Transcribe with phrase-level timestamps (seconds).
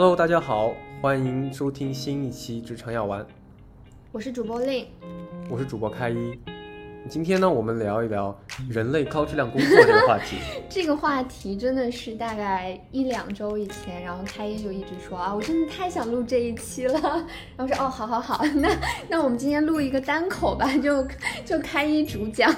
[0.00, 0.72] Hello，大家好，
[1.02, 3.20] 欢迎收听新一期《职场药丸》，
[4.12, 4.86] 我是主播令，
[5.50, 6.38] 我是主播开一。
[7.08, 8.32] 今天呢，我们聊一聊
[8.70, 10.36] 人类高质量工作这个话题。
[10.70, 17.00] 这个话题真的是大概一两周以前，然后开一就一直说啊，我真的太想录这一期了。
[17.58, 18.68] 然后说哦，好好好， 那
[19.08, 21.04] 那我们今天录一个单口吧，就
[21.44, 22.54] 就开一主讲。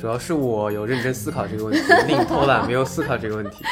[0.00, 3.62] 主要是我有认真思考这个问题，令偷懒没有思考这个问题。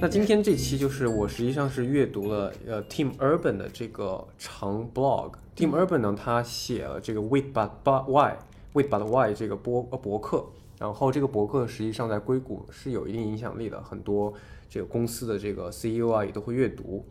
[0.00, 5.32] 那今天这期就是我实际上是阅读了呃 Team Urban 的这个长 blog。
[5.54, 10.44] Team Urban 呢，他写了这个 Wait but but why，Wait but why 这个博呃博客，
[10.78, 14.32] 然后这个博客实际上在硅谷是有一定影响力的，很多
[14.68, 17.04] 这个公司的这个 CEO 啊也都会阅读。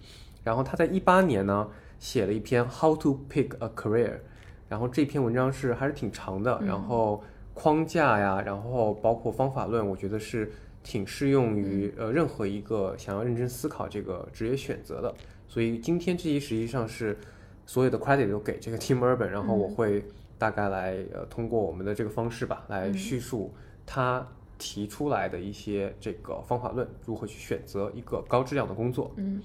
[0.43, 1.69] 然后他在一八年呢
[1.99, 4.19] 写了一篇 How to Pick a Career，
[4.67, 10.51] 然后这篇文章是还是挺长的，然后框架呀，然后包括方法论，我觉得是
[10.83, 15.13] 挺适用于呃任何一个想要认真思考这个职业选择的。
[15.47, 17.17] 所以今天这期实际上是。
[17.63, 20.03] 所有的 credit 都给这个 Team Urban，然后我会
[20.37, 23.53] 大概来呃通过我们的这个方式吧，来叙述
[23.85, 29.13] 他提出来的一些这个方法论，如何去选择一个高质量的工作。
[29.15, 29.39] 嗯，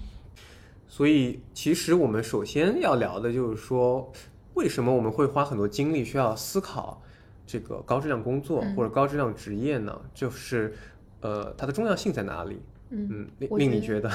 [0.89, 4.11] 所以其实我们首先要聊的就是说，
[4.55, 7.01] 为什么我们会花很多精力需要思考
[7.45, 10.01] 这个高质量工作或者高质量职业呢？
[10.13, 10.75] 就是
[11.21, 12.59] 呃它的重要性在哪里？
[12.89, 14.09] 嗯，令令你觉得？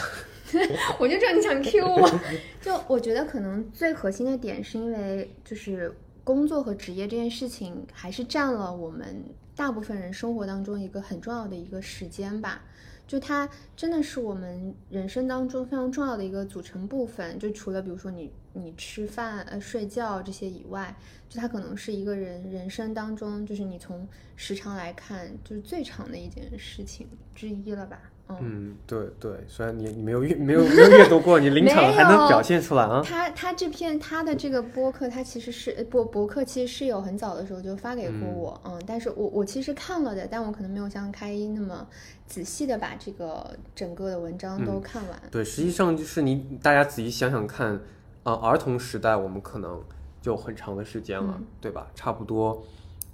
[0.98, 2.11] 我就知道你想 Q 我，
[2.62, 9.23] 就我觉得可能最核心的点是因为就是工作和职业这件事情还是占了我们
[9.55, 12.62] 大部分人生活当中一个很重要的一个时间吧，
[13.06, 17.39] 就它真的是我们人生当中非常重要的一个组成部分。
[17.39, 20.95] 就除了比如说你你吃饭呃睡觉这些以外，
[21.28, 27.98] 就它可能是一个人人生当中就是你从时长来看就是最长的一件事情之一了吧。
[28.41, 33.03] 嗯，对对，虽然你你没有阅没有没有阅读过，你临场还能表现出来啊。
[33.05, 41.86] 他他这篇他的这个播客，他其实是博博客，其实是有很早的时候就发给过我，嗯，但是我我其实看了的，但我可能没有像开一那么
[42.27, 45.23] 仔细的把这个整个的文章都看完。
[45.30, 47.79] 对，实际上就是你大家仔细想想看，
[48.24, 49.83] 啊，儿童时代我们可能
[50.20, 51.88] 就很长的时间了，对吧？
[51.94, 52.62] 差不多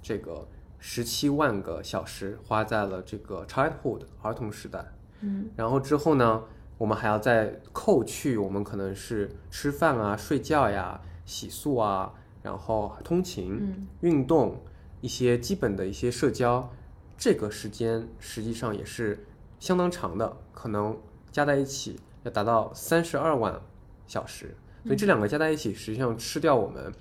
[0.01, 0.47] 这个
[0.77, 4.85] 十七万个小时花在了这个 childhood 儿童时代。
[5.21, 6.43] 嗯，然后之后呢，
[6.77, 14.61] 我们还要再扣去我们可能是吃饭啊、睡觉呀、洗漱啊，然后通勤、运动
[15.01, 16.71] 一些基本的一些社交，
[17.17, 19.25] 这个时间实际上也是
[19.59, 20.97] 相当长的，可能
[21.31, 23.59] 加在一起要达到三十二万
[24.07, 26.91] 小时，所以这两个加在一起，实际上吃掉我们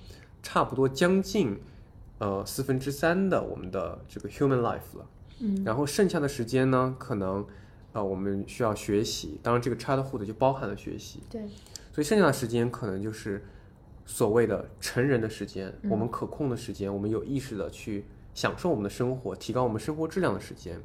[0.42, 1.58] 差不多将近
[2.18, 5.06] 呃四分之三的我们的这个 human life 了。
[5.40, 7.46] 嗯，然后剩下的时间呢，可能。
[7.94, 11.22] 呃，我们需要学习，当然这个 childhood 就包含了学习。
[11.30, 11.40] 对，
[11.90, 13.42] 所以剩下的时间可能就是
[14.04, 20.78] 所谓的成人的时间，我们可控的时间，我们有意识的去享受我们的生活，提高我们生活质量的时间。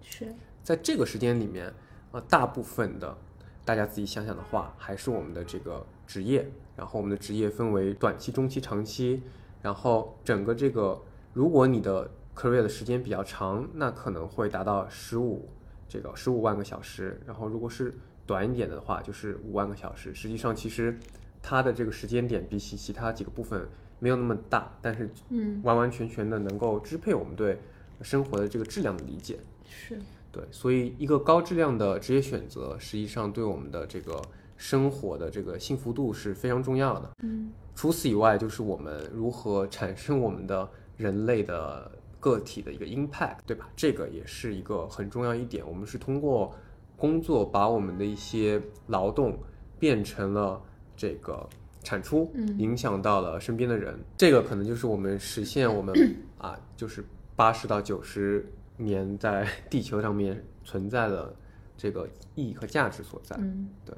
[0.00, 1.70] 是在这个时间里面，
[2.12, 3.16] 呃，大部分的
[3.62, 6.48] 大家自己想想的话，还是我们的这个职业。
[6.76, 9.22] 然后我们的职业分为短期、中期、长期。
[9.62, 11.00] 然后整个这个，
[11.32, 15.48] 如果你的 career 的时间比较长，那可能会达到十五。
[15.88, 17.94] 这个十五万个小时，然后如果是
[18.26, 20.12] 短一点的话，就是五万个小时。
[20.12, 20.98] 实际上，其实
[21.40, 23.66] 它的这个时间点比起其他几个部分
[24.00, 27.60] 没有那么大，但是嗯，完完全全的能够支配我们对
[28.02, 29.38] 生活的这个质量的理解。
[29.64, 29.96] 是
[30.32, 34.20] 对，所以一个高质量的职业选择，实际上对我们的这个
[34.56, 37.10] 生活的这个幸福度是非常重要的。
[37.22, 41.90] 嗯，除此以外，就是我们如何产生我们的人类的。
[42.18, 43.68] 个体的一个 impact，对吧？
[43.76, 45.64] 这个也是一个很重要一点。
[45.64, 46.52] 我们是通过
[46.96, 49.38] 工作把我们的一些劳动
[49.78, 50.60] 变成了
[50.96, 51.48] 这个
[51.84, 52.28] 产出，
[52.58, 53.96] 影响到了身边的人。
[54.16, 55.94] 这个可能就是我们实现我们
[56.38, 57.04] 啊，就是
[57.36, 58.44] 八十到九十
[58.76, 61.32] 年在地球上面存在的
[61.76, 63.36] 这个意义和价值所在。
[63.38, 63.94] 嗯，对。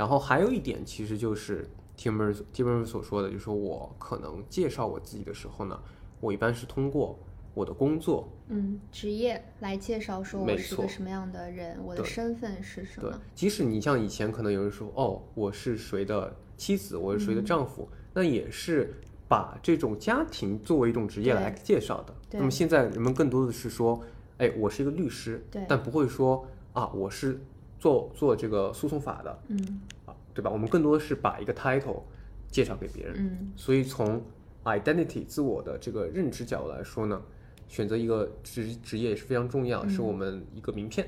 [0.00, 5.78] 然后还有一点，其实就是 Timmer Timmer 所说的，就是说我可能介绍我自己的时候呢，
[6.20, 7.18] 我一般是通过。
[7.52, 13.10] 我的工作，嗯，职业来介绍说我是个什么样的人，我的身份是什么？
[13.10, 18.94] 对，即使你像以前可能有人说，哦，我是谁的妻子，我是谁的丈夫，那也是
[19.26, 22.14] 把这种家庭作为一种职业来介绍的。
[22.30, 24.00] 那么现在人们更多的是说，
[24.38, 27.40] 哎，我是一个律师，但不会说啊，我是
[27.80, 29.99] 做做这个诉讼法的，嗯，啊，
[30.34, 30.50] 对吧？
[30.50, 32.02] 我们更多的是把一个 title
[32.48, 34.22] 介绍给别人，嗯，所以从
[34.64, 37.20] identity 自我的这个认知角度来说呢。
[37.68, 41.06] 选择一个职职业也是非常重要，是我们一个名片。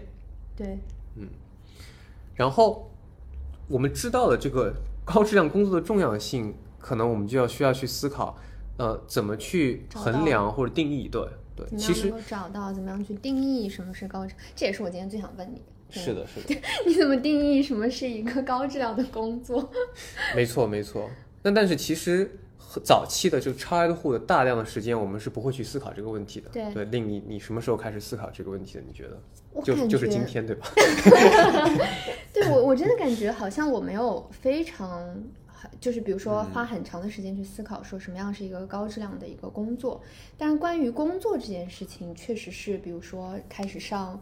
[0.56, 0.78] 对，
[1.16, 1.26] 嗯。
[2.36, 2.88] 然后
[3.66, 4.72] 我们知道了这个
[5.04, 8.38] 高质量工作的重要性，可能我们就要需要去思考，
[8.78, 11.08] 呃，怎么去衡量或者定义。
[11.08, 11.26] 对
[11.56, 14.32] 对，其实找到，怎么样去定义什么是高质？
[14.54, 15.71] 这也是我今天最想问你的。
[15.92, 19.70] 对是的，是的， 你怎么定义什么是一个高质量的工作？
[20.34, 21.08] 没错没错。
[21.42, 26.48] 那但是其实和早期的这个 childhood 的大量的时间，我们是不会去思考这个问题的。
[26.50, 28.84] 对对，令你你什么时候开始思考这个问题的？
[28.86, 29.20] 你觉得？
[29.52, 30.66] 我就就是今天对吧？
[32.32, 35.14] 对我，我真的感觉好像我没有非常，
[35.78, 40.00] 就是比如说嗯花很长的时间去思考说什么样是一个高质量的一个工作。
[40.38, 44.18] 但是关于工作这件事情，确实是，比如说开始上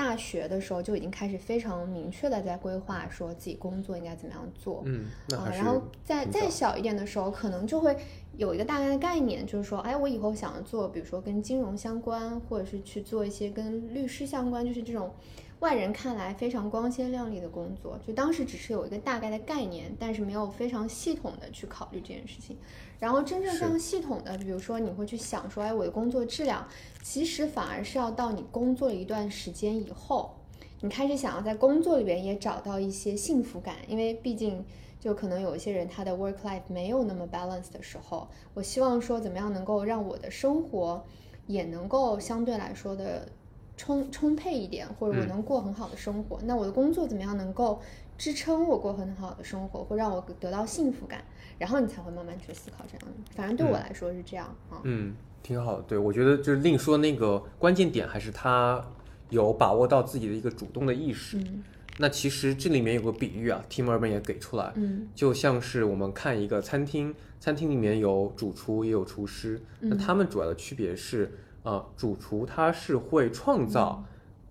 [0.00, 4.82] 大学的时候就已经开始非常明确的在规划说自己工作应该怎么样做。
[4.86, 5.04] 嗯，
[5.36, 7.94] 啊然后再再小一点的时候，可能就会
[8.38, 15.12] 有一个大概的概念，就是说，哎，我以后想要做，比如说跟金融相关，或者是去做一些跟律师相关，就是这种
[15.58, 18.00] 外人看来非常光鲜亮丽的工作。
[18.06, 22.56] 就当时只是有一个大概的概念，但是没有非常系统的去考虑这件事情。
[23.00, 26.68] 然后真正非常系统的，比如说你会去想说，哎，我的工作质量，
[27.02, 30.36] 其实反而是要到你工作一段时间以后。
[30.82, 34.64] 你开始想要在工作里边也找到一些幸福感，因为毕竟
[34.98, 41.04] 就可能有一些人他的 work life 没有那么 balance 的时候，我希望说怎么样能够让我的生活
[41.46, 43.28] 也能够相对来说的
[43.76, 46.38] 充充沛一点，或者我嗯能过很好的生活。
[46.44, 47.80] 那我的工作怎么样能够
[48.20, 51.24] 支撑我过很好的生活，会让我得到幸福感，
[51.58, 53.16] 然后你才会慢慢去思考这样。
[53.34, 54.78] 反正对我嗯来说是这样啊。
[54.84, 55.82] 嗯，挺好的。
[55.88, 58.84] 对，我觉得就是令说那个关键点还是他
[59.30, 61.38] 有把握到自己的一个主动的意识。
[61.38, 61.64] 嗯
[61.98, 71.30] 那其实这里面有个比喻啊，Tim Urban 也给出来，嗯就像是我们看一个餐厅，餐厅里面有主厨也有厨师，那他们主要的区别是，
[71.62, 74.02] 呃，主厨他是会创造，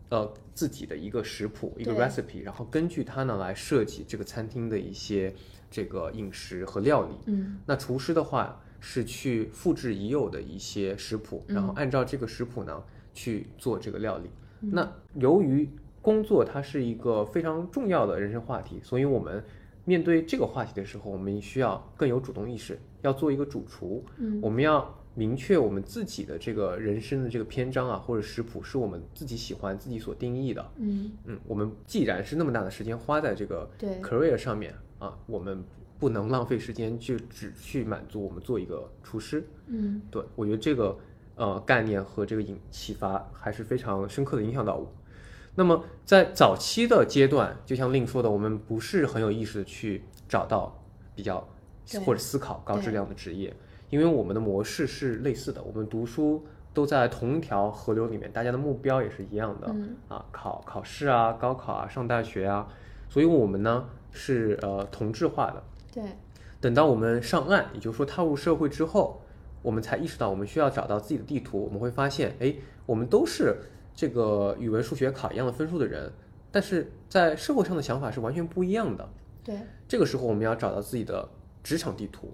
[0.10, 5.34] 呃自己的一个食谱一个 recipe，然后根据它呢来设计这个餐厅的一些
[5.70, 7.16] 这个饮食和料理。
[7.28, 12.84] 嗯那厨师的话是去复制已有的一些食谱，然后按照这个食谱呢
[13.14, 14.30] 去做这个料理。
[14.60, 15.70] 那由于
[16.02, 19.44] 工作它是一个非常重要的人生话题，所以我们
[19.86, 24.04] 面对这个话题的时候，我们需要更有主动意识，要做一个主厨。
[24.18, 30.72] 嗯我们要明确我们自己的这个人生的这个篇章啊，或者食谱是我们自己喜欢、自己所定义的。
[30.78, 35.62] 嗯，嗯，我们既然是那么大的时间花在这个对 career 上面啊，我们
[36.00, 39.46] 不能浪费时间去只去满足我们做一个厨师。
[39.68, 40.98] 嗯对我觉得这个
[41.36, 44.90] 呃概念和这个引启发还是非常深刻的影响到我。
[45.56, 50.82] 那么在早期的阶段，就像令说的，我们不是很有意识的去找到
[51.14, 51.46] 比较
[52.06, 53.54] 或者思考高质量的职业，
[53.90, 62.68] 因为我们的模式是类似的，我们读书都在同一条河流里面，大家的目标也是一样的、嗯啊，考考试啊，高考啊，上大学啊，
[63.10, 65.64] 所以我们呢是呃同质化的。
[65.92, 66.04] 对，
[66.62, 69.22] 等到我们上岸，也就是说踏入社会之后，
[69.62, 71.64] 我们才意识到我们需要找到自己的地图。
[71.64, 72.56] 我们会发现，哎，
[72.86, 73.58] 我们都是
[73.96, 76.12] 这个语文、数学考一样的分数的人，
[76.52, 79.10] 但是在社会上的想法是完全不一样的。
[79.44, 79.58] 对，
[79.88, 81.28] 这个时候，我们要找到自己的
[81.64, 82.32] 职场地图。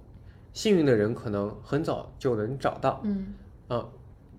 [0.56, 3.36] 幸运的人可能很早就能找到，嗯。
[3.70, 3.88] 嗯，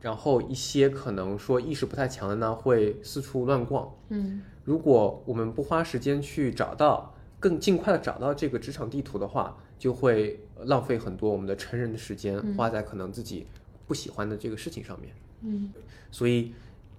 [0.01, 3.93] 然后一些可能说意识不太强的呢，会四处乱逛。
[4.09, 4.43] 嗯。
[4.65, 13.47] 如果我们不花时间去找到，更尽快的找到这个职场地图的话，就会浪费很多我们的成人的时间，花在可能自己
[13.87, 15.15] 不喜欢的这个事情上面。
[15.43, 15.71] 嗯。
[16.11, 16.55] 所以，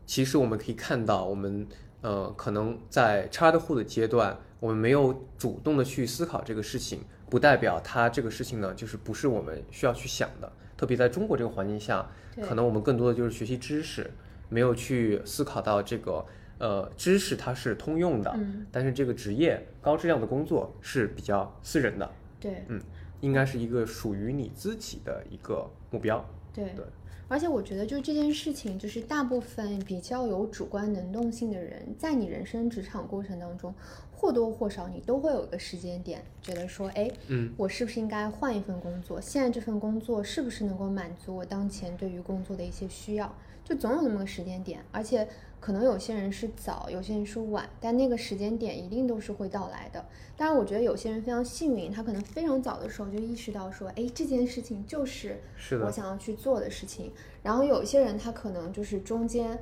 [0.05, 1.67] 其实我们可以看到，我们
[2.01, 10.51] 呃可能在 childhood 的阶段，我们没有主动的去思考这个事情，不代表它这个事情呢，就是不是我们需要去想的。
[10.75, 12.09] 特别在中国这个环境下，
[12.41, 14.09] 可能我们更多的就是学习知识，
[14.49, 16.25] 没有去思考到这个
[16.59, 22.63] 呃知识它是通用的，嗯，但是这个职业高质量的工作是比较私人的，对。
[22.67, 22.81] 嗯
[23.19, 26.23] 应该是一个属于你自己的一个目标。
[26.53, 26.85] 对对
[27.29, 33.73] 而且我觉得，就这件事情，就是大部分比较有主观能动性的人，在你人生职场过程当中，
[34.15, 39.19] 或多或少你都会有一个时间点，觉得说，哎，嗯，我是不是应该换一份工作？
[39.19, 43.35] 现在这份工作是不是能够满足我当前对于工作的一些需要？
[43.67, 45.27] 就总有那么个时间点，而且
[45.59, 50.05] 可能有些人是早，有些人是晚，但那个时间点一定都是会到来的。
[50.37, 55.41] 当然，我觉得有些人非常幸运，他可能非常早的时候就意识到说，哎，这件事情就是
[55.83, 57.11] 我想要去做的事情。
[57.43, 59.59] 然后有一些人他可能就是中间，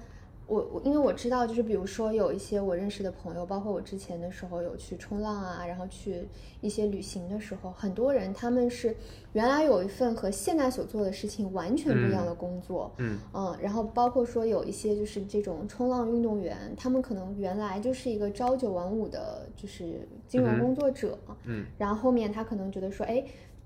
[0.48, 6.28] 我我因为我知道，就是比如说有一些我认识的朋友，包括我之前的时候有去冲浪啊，然后去
[6.62, 8.96] 一些旅行的时候，很多人他们是
[9.34, 13.18] 原来有一份和现在所做的事情完全不一样的工作，嗯。
[13.60, 23.24] 然后包括说有一些就是这种冲浪运动员，他们可能原来就是一个朝九晚五的，就是金融工作者，嗯然后后面他可能觉得说，哎，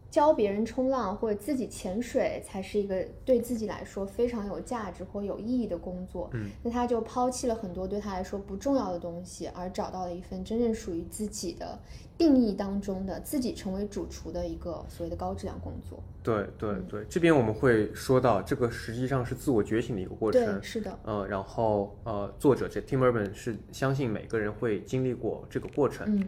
[0.09, 6.29] 教别人冲浪或者自己潜水才是一个对自己来说非常有价值或有意义的工作。
[6.33, 11.77] 嗯，那他就抛弃了很多对他来说不重要的东西，而找到了一份真正属于自己的
[12.17, 16.03] 定义当中的自己成为主厨的一个所谓的高质量工作。
[16.23, 20.43] 对对嗯对，这边我们会说到，这个实际上是自我觉醒的一个过程。
[20.43, 26.07] 对，是的，呃，然后呃，作者这 Tim Urban 是相信每个人会经历过这个过程。
[26.15, 26.27] 嗯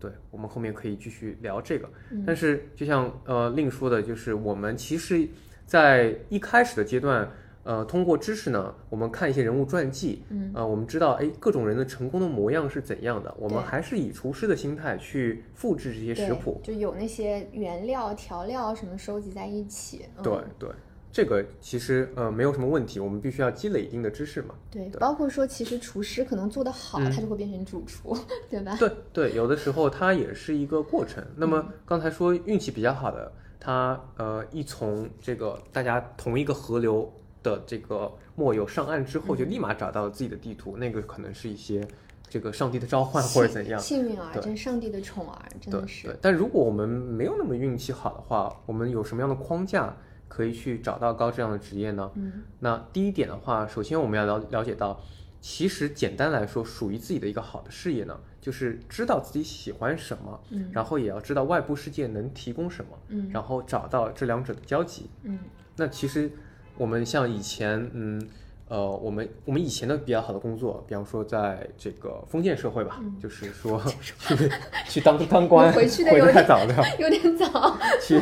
[0.00, 1.88] 对，我们后面可以继续聊这个。
[2.10, 5.28] 嗯但是就像呃令说的，就是我们其实，
[5.66, 7.30] 在一开始的阶段，
[7.62, 16.58] 呃，通过知识呢，我们看一些人物传记，嗯啊，我们知道哎各种人的成功的模样是怎样的，我们还是以厨师的心态去复制这些食谱。
[16.64, 20.06] 就有那些原料、调料什么收集在一起。
[20.16, 20.70] 嗯、对对，
[21.12, 24.54] 这个其实呃没有什么问题，我们必须要积累一定的知识嘛。
[24.70, 28.16] 对，对包括说，其实厨师可能做得好，嗯他就会变成主厨，
[28.48, 28.76] 对吧？
[28.78, 31.24] 对对，有的时候它也是一个过程。
[31.36, 37.12] 那么刚才说运气比较好的，他呃一从这个大家同一个河流
[37.42, 41.86] 的这个末游上岸之后，就立马找到了自己的地图，那个可能是一些
[42.28, 43.80] 这个上帝的召唤或者怎样。
[43.80, 49.94] 幸运儿，对真上帝的宠儿，真的是对，但如果我们没有那么运气好的话，我们有什么样的框架
[50.30, 52.08] 可以去找到高质量的职业呢？
[52.14, 55.00] 嗯那第一点的话，首先我们要了了解到，
[55.40, 65.10] 其实简单来说，属于自己的一个好的事业呢，就是知道自己喜欢什么，嗯然后也要知道外部世界能提供什么，嗯然后找到这两者的交集。
[65.24, 65.36] 嗯
[65.76, 66.30] 那其实
[66.76, 68.28] 我们像以前，嗯，
[68.70, 73.82] 呃，我们我们以前的比较好的工作，比方说在这个封建社会吧，就是说
[74.24, 74.50] 去
[74.88, 78.20] 去当当官，回去的回有点太早了，有点早，去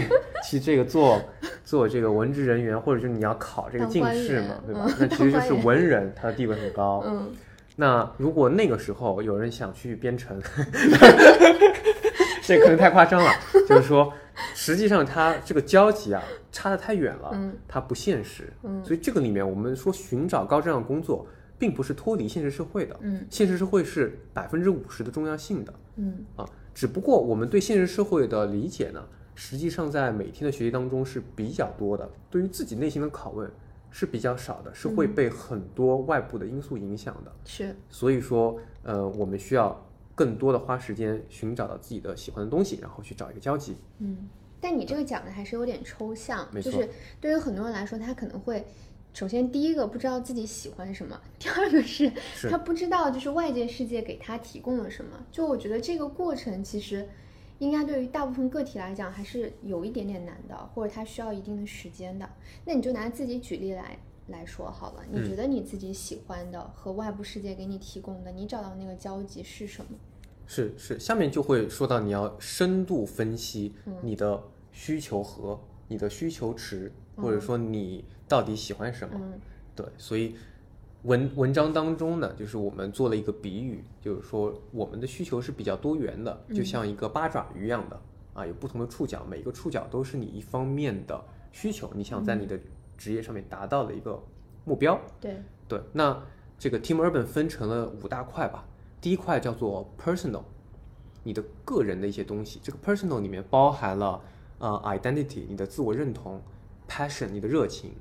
[0.48, 1.20] 去这个做
[1.64, 4.94] 做这个文职人员，或者就是你要考这个进士嘛，对吧嗯？
[5.00, 7.04] 那其实就是文人，他的地位很高。
[7.06, 7.30] 嗯
[7.80, 10.36] 那如果那个时候有人想去编程，
[12.42, 13.30] 这可能太夸张了。
[13.68, 14.12] 就是说，
[14.54, 18.52] 实际上它这个交集啊差得太远了，嗯它不现实。
[18.62, 21.26] 嗯所以这个里面我们说寻找高质量工作，
[21.58, 25.74] 并不是脱离现实社会的，嗯现实社会是百分之五十的重要性的。
[25.96, 29.02] 嗯啊，只不过我们对现实社会的理解呢，
[29.34, 33.50] 实际上在每天的学习当中是比较多的，对于自己内心的拷问
[33.90, 37.32] 是比较少的，是会嗯被很多外部的因素影响的。
[37.44, 39.84] 是所以说，呃，我们需要
[40.18, 43.76] 更多的花时间寻找到自己的喜欢的东西，然后去找一个交集。
[44.00, 44.28] 嗯。
[44.60, 46.88] 但你这个讲的还是有点抽象，就是
[47.20, 48.64] 对于很多人来说，他可能会。
[49.14, 55.18] 首先，第一个不知道自己喜欢什么，第二个是是他不知道就是外界世界给他提供了什么。
[55.32, 57.08] 就我觉得这个过程其实
[57.58, 62.28] 应该对于大部分个体来讲还是有一点点难的，或者他需要一定的时间的。
[62.64, 65.28] 那你就拿自己举例来来说好了，你嗯。
[65.28, 69.90] 觉得你自己喜欢的和外部世界给你提供的，你找到那个交集是什么？
[70.46, 73.94] 是是，下面就会说到你要深度分析嗯。
[74.02, 74.42] 你的
[74.72, 79.14] 需求和你的需求池，或者说你到底喜欢什么。
[79.20, 79.40] 嗯。
[79.74, 80.34] 对，所以
[81.02, 88.00] 文文章当中呢，就是我们做了一个比喻，就是说我们的需求是比较多元的，就像一个八爪鱼一样的
[88.34, 92.58] 啊，有不同的触角，每一个触角都是你一方面的需求，你想在你的
[92.98, 94.22] 职业上面达到的一个
[94.66, 95.00] 目标。
[95.18, 96.22] 对，对，那
[96.58, 98.66] 这个 Team Urban 分成了五大块吧。
[99.00, 100.42] 第一块叫做 personal，
[101.22, 102.60] 你的个人的一些东西。
[102.62, 104.20] 这个 personal 里面包含了
[104.58, 106.42] 呃 identity，你的自我认同
[106.88, 107.92] ；passion，你的热情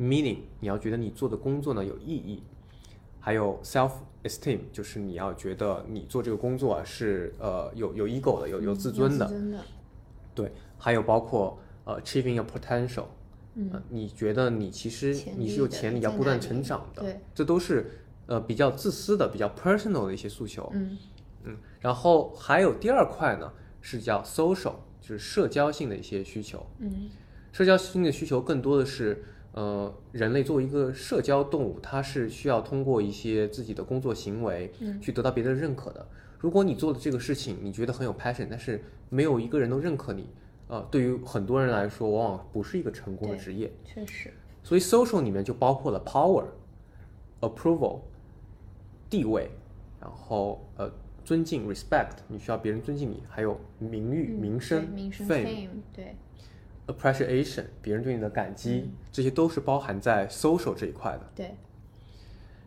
[0.00, 2.42] ；meaning，你要觉得你做的工作呢有意义；
[3.20, 3.92] 还有 self
[4.24, 9.26] esteem，就是你要觉得你做这个工作啊是呃有有 ego 的，有有自尊的。
[9.26, 9.64] 嗯有自尊的，
[10.34, 13.04] 对，还有包括呃 achieving your potential，
[13.56, 17.90] 嗯呃，你觉得你其实你是有潜力要不断成长的，对，这都是
[18.26, 20.70] 呃比较自私的、比较 personal 的一些诉求。
[20.74, 20.98] 嗯
[21.44, 26.64] 嗯，然后还有第二块呢，是叫 social，就是社交性的一些需求。
[26.78, 27.08] 嗯
[27.52, 36.06] 社交性的需求更多的是，呃，人类作为一个社交动物，它是需要通过一些自己的工作行为，嗯去得到别人的认可的。
[36.38, 40.28] 如果你做的这个事情，你觉得很有 passion，但是没有一个人都认可你，
[40.68, 43.72] 呃，对于很多人来说，往往不是一个成功的职业。
[43.84, 44.32] 确实，
[44.64, 46.44] 所以 social 里面就包括了 power、
[47.40, 48.00] approval、
[49.08, 49.48] 地位，
[50.00, 50.90] 然后呃
[51.24, 56.16] 尊敬 respect，你需要别人尊敬你，还有名誉、嗯名声名声 fame、对
[56.88, 61.30] ，appreciation，别人对你的感激，嗯这些都是包含在 social 这一块的。
[61.34, 61.54] 对，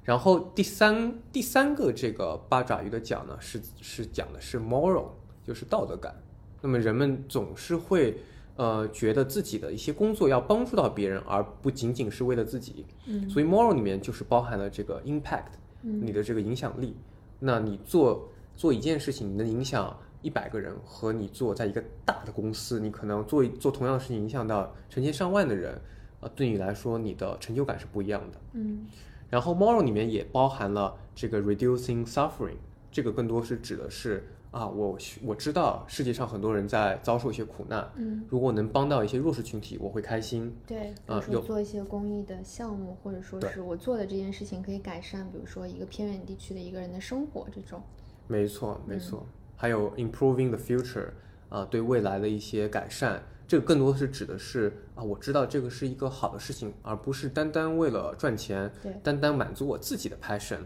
[0.04, 5.10] 然后第三第三个这个八爪鱼的讲呢，是是讲的是 moral，
[5.44, 6.16] 就是道德感。
[6.62, 8.18] 那么人们总是会
[8.56, 12.86] 呃觉得自己的一些工作要帮助到别人，而不仅仅是为了自己。
[13.08, 16.96] 嗯所以 moral 里面就是包含了这个 impact，嗯你的这个影响力。
[17.40, 25.80] 那你做做一件事情，你能影响一百个人，和你做在一个大的公司，你可能做做同样的事情，影响到成千上万的人，
[26.20, 28.38] 啊，对你来说，你的成就感是不一样的。
[28.54, 28.86] 嗯
[29.30, 32.58] 然后 moral 里面也包含了这个 reducing suffering，
[32.92, 40.52] 这个更多是指的是啊，我我知道世界上很多人在遭受一些苦难，嗯，如果能帮到一些弱势群体，我会开心。
[40.66, 47.82] 对，比啊有做一些公益的项目，或者说是我做的这件事情可以改善，比如说一个偏远地区的一个人的生活这种。
[48.28, 49.26] 没错，没错。
[49.56, 51.10] 还有 improving the future，
[51.50, 60.60] 啊，对未来的一些改善，这个更多是指的是啊，我知道这个是一个好的事情，而不是单单为了赚钱，对单单满足我自己的 passion，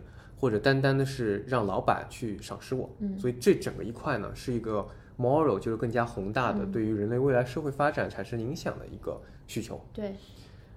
[0.44, 2.90] 或者单单的是让老板去赏识我。
[3.00, 4.86] 嗯所以这整个一块呢，是一个
[5.18, 9.80] moral，就是更加宏大的，嗯对于人类未来社会发展产生影响的一个需求。
[9.94, 10.18] 对，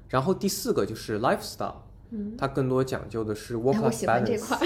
[0.09, 1.75] 然后第四个就是 lifestyle，
[2.11, 4.57] 嗯，它更多讲究的是哎 work 我 life balance 块。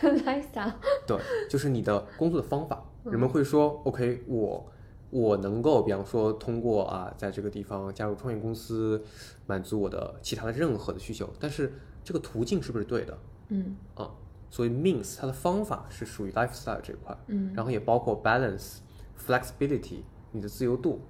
[0.24, 0.72] lifestyle，
[1.04, 1.18] 对，
[1.50, 2.84] 就是你的工作的方法。
[3.04, 4.70] 嗯人们会说，OK，我
[5.08, 9.02] 我能够，比方说通过啊，在这个地方加入创业公司，
[9.46, 11.72] 满足我的其他的任何的需求，但是
[12.04, 13.18] 这个途径是不是对的
[13.50, 14.10] 嗯啊？
[14.48, 18.78] 所以 means 它的方法是属于 lifestyle 这一块，嗯然后也包括 balance、
[19.16, 20.00] flexibility，
[20.32, 21.00] 你的自由度，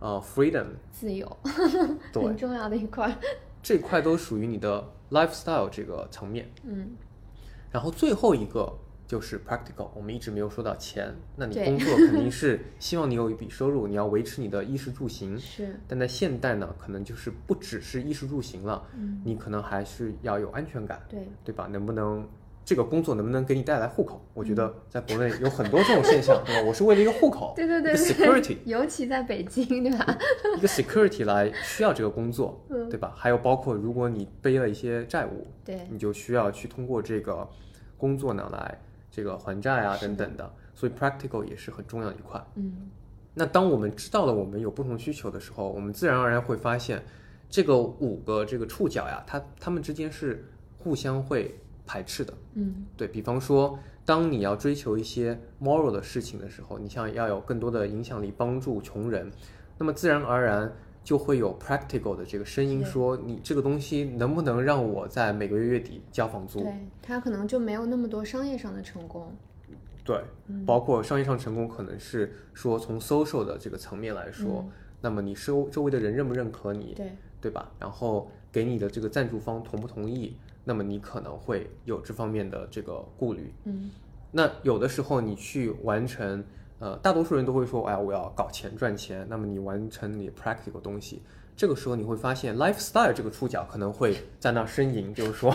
[0.00, 1.26] 呃，freedom，自由
[2.12, 3.16] 对 很，重要的一块。
[3.62, 6.50] 这块都属于你的 lifestyle 这个层面。
[6.64, 6.90] 嗯
[7.70, 8.70] 然后最后一个
[9.12, 11.14] 就是 practical，我们一直没有说到钱。
[11.36, 15.38] 那你工作肯定 是希望你有一笔收入，你要维持你的衣食住行。
[15.38, 21.66] 是，但在现代呢，可能就是不只是衣食住行了，嗯你可能还是要有安全感，对，对吧？
[21.70, 22.26] 能不能
[22.64, 24.18] 这个工作能不能给你带来户口？
[24.32, 26.62] 我觉嗯得在国内有很多这种现象， 对吧？
[26.66, 30.06] 我是为了一个户口，对对对对 security，尤其在北京，对吧？
[30.56, 33.12] 一个 security 来需要这个工作，嗯对吧？
[33.14, 37.46] 还有包括如果你背了一些债务，对，你就需要去通过这个
[37.98, 38.80] 工作呢来
[39.12, 42.44] 这个还债啊等等的，所以 practical 也是很重要的一块。
[42.56, 42.90] 嗯
[43.34, 47.02] 那当我们知道了我们有不同需求的时候，我们自然而然会发现，
[47.48, 50.44] 这个五个这个触角呀，它它们之间是
[50.76, 52.34] 互相会排斥的。
[52.54, 59.30] 嗯对比方说，当你要追求一些 moral 的事情的时候，你像要有更多的影响力，帮助穷人，
[59.78, 60.70] 那么自然而然
[61.04, 66.60] 就会有 practical 的这个声音说，你这个东西能不能让我在每个月月底交房租？
[66.60, 69.32] 对，他可能就没有那么多商业上的成功。
[70.04, 74.64] 对，嗯包括商业上成功，可能是说从 social 的这个层面来说，
[75.00, 77.70] 那么你周周围的人认不认可你，对，对吧？
[77.78, 83.52] 然后给你的这个赞助方同不同意，那么你可能会有这方面的这个顾虑。
[83.64, 83.90] 嗯
[84.34, 86.42] 那有的时候你去完成，
[86.82, 89.24] 呃，大多数人都会说，哎呀，我要搞钱赚钱。
[89.30, 91.22] 那么你完成你 practical 东西，
[91.56, 95.54] 这个时候你会发现 lifestyle 这个触角可能会在那儿呻吟，就是说，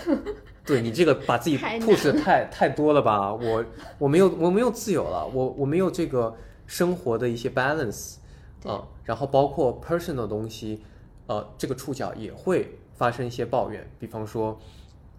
[0.66, 3.32] 对你这个把自己 push 的太太多了吧？
[3.32, 3.64] 我
[3.96, 8.16] 我没有我没有自由了，我我没有这个生活的一些 balance
[8.60, 10.82] 对啊、然后包括 personal 的东西，
[11.26, 14.60] 呃，这个触角也会发生一些抱怨，比方说。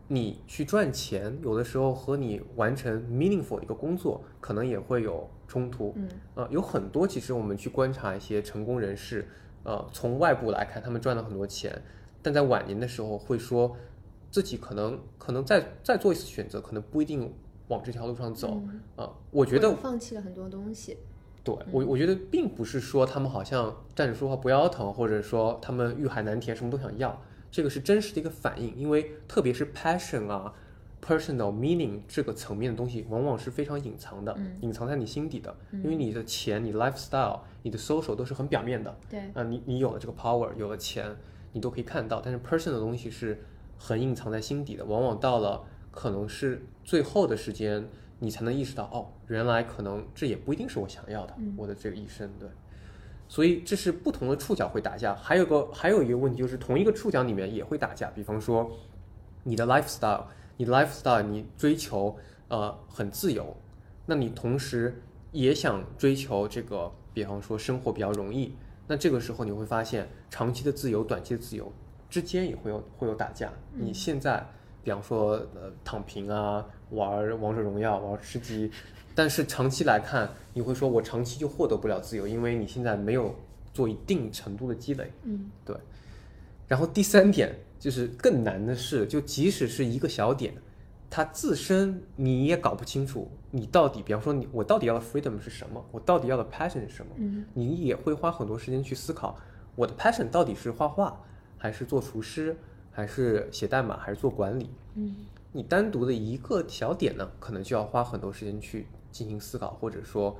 [0.07, 5.93] 你去赚钱，有的时候和你完成 meaningful 一个工作，可能也会有冲突。
[5.95, 9.27] 嗯呃，有很多其实我们去观察一些成功人士，
[9.63, 11.81] 呃，从外部来看，他们赚了很多钱，
[12.21, 13.75] 但在晚年的时候会说，
[14.29, 17.33] 自己可能可能再再做一次选择，可能不一定
[17.69, 18.61] 往这条路上走。
[18.63, 20.97] 嗯啊、我觉得放弃了很多东西。
[21.43, 27.21] 对我，我觉得并不是说他们好像站着说话不腰疼，或者说他们欲海难填，什么都想要，
[27.55, 28.75] 这个是真实的一个反应。
[28.75, 30.53] 因为特别是 passion 啊、
[31.01, 35.55] personal meaning 这个层面的东西，往往是非常隐藏的，嗯隐藏在你心底的。
[35.71, 38.93] 因为你的钱、你 lifestyle、你的 social 都是很表面的。
[39.09, 41.15] 对，啊，你你有了这个 power，有了钱，
[41.53, 42.19] 你都可以看到。
[42.19, 43.41] 但是 person 的东西是
[43.77, 47.87] 很隐藏在心底的，往往到了可能是最后的时间，
[48.19, 52.49] 你才能意识到，哦，原来可能这也不一定是我想要的，嗯我的这个一生，对。
[53.27, 58.71] 所以这是不同的触角会打架，还有个还有一个问题就是同一个触角里面也会打架，比方说
[59.43, 60.23] 你的 lifestyle，
[60.57, 62.15] 你的 lifestyle 你追求
[62.47, 63.55] 呃很自由，
[64.05, 68.53] 那你同时也想追求这个，比方说生活比较容易，
[68.87, 71.71] 那这个时候你会发现长期的自由、短期的自由
[72.09, 73.51] 之间也会有会有打架。
[73.73, 74.45] 你现在
[74.83, 78.71] 比方说呃躺平啊，玩王者荣耀、玩吃鸡，
[79.15, 83.33] 但是长期来看，你会说我长期就获得不了自由，因为你现在没有
[83.73, 85.11] 做一定程度的积累。
[85.23, 85.75] 嗯对
[86.67, 90.53] 然后第三点就是更难的是，就即使是一个小点，
[91.09, 99.37] 它自身你也搞不清楚，你到底，比方说你我到底要的 freedom 是什么，我到底要的 passion 是什么，嗯你也会花很多时间去思考，
[99.75, 101.21] 我的 passion 到底是画画，
[101.57, 102.57] 还是做厨师，
[102.91, 104.69] 还是写代码，还是做管理？
[104.95, 105.15] 嗯
[105.51, 110.37] 你单独的一个小点呢，可能就要花很多时间去进行思考，或者说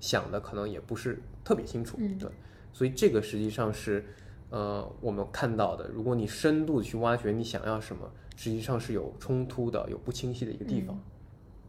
[0.00, 2.30] 想的可能也不是特别清楚，嗯对，
[2.72, 4.02] 所以这个实际上是，
[4.48, 10.96] 呃，我们看到的，如果你深度地去挖掘你想要什么，实际上是有冲突的，有不清晰的一个地方。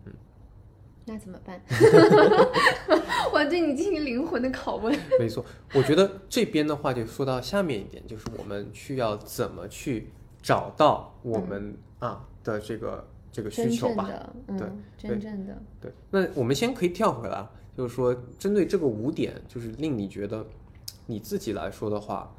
[0.05, 0.13] 嗯
[1.07, 1.61] 那怎么办？
[3.31, 4.97] 我对你进行灵魂的拷问。
[5.19, 10.09] 没错，我觉得这边的话就说到下面一点，就是我们需要怎么去
[10.41, 14.09] 找到我们啊的这个这个需求吧。
[14.47, 20.45] 嗯，对真正的，对，那我们先可以跳回来啊，就是说针对这个五点，就是令你觉得
[21.05, 22.33] 你自己来说的话，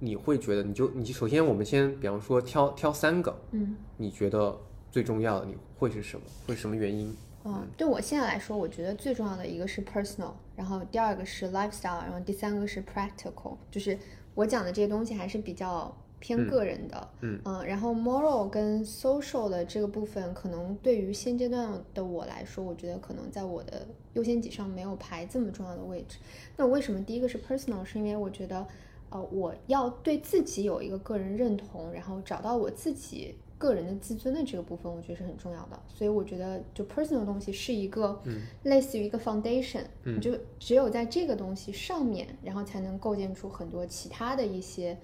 [0.00, 3.76] 你会觉得你就你首先我们先比方说挑挑三个，嗯。
[3.96, 4.58] 你觉得
[4.90, 6.26] 最重要的你会是什么？
[6.48, 7.14] 会是什么原因？
[7.44, 13.96] 嗯，对我现在来说，我觉得最重要的一个是 personal，然后第二个是 lifestyle，然后第三个是 practical，就是
[14.34, 17.08] 我讲的这些东西还是比较偏个人的。
[17.20, 26.16] 嗯然后 moral 跟 social 的这个部分，可能对于现阶段的我来说，我觉得可能在我的优先级上没有排这么重要的位置。
[26.56, 27.84] 那为什么第一个是 personal？
[27.84, 28.66] 是因为我觉得，
[29.10, 35.78] 呃，我要对自己有一个个人认同，然后找到我自己个人的自尊的这个部分，我觉得是很重要的。
[35.86, 38.18] 所以我觉得，就 personal 的东西是一个
[38.62, 44.96] 类似于一个 foundation，、嗯你就只有在这个东西上面，然后才能构建出很多其他的一些。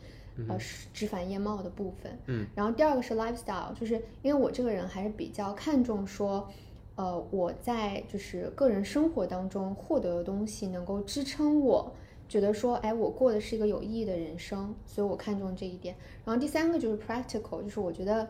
[0.49, 0.59] 呃，
[0.93, 2.19] 枝繁叶茂的部分。
[2.27, 6.49] 嗯，然后第二个是 lifestyle，就是因为我这个人还是比较看重说，
[6.95, 11.93] 呃，我在就是个人生活当中获得的东西能够支撑我，
[12.29, 15.95] 觉得说，哎，我过的是一个有意义的人生，所以我看重这一点。
[16.25, 18.29] 然后第三个就是 practical，就是我觉得